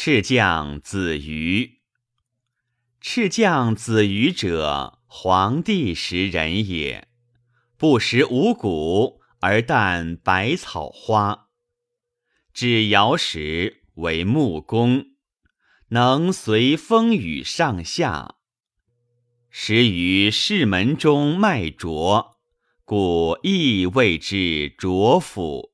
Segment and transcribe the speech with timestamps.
[0.00, 1.80] 赤将子瑜。
[3.00, 7.08] 赤将子瑜者，黄帝时人也，
[7.76, 11.48] 不食五谷，而啖百草花。
[12.54, 15.04] 至尧时，为木工，
[15.88, 18.36] 能随风雨上下。
[19.50, 22.36] 时于世门中卖浊，
[22.84, 25.72] 故亦谓之浊府。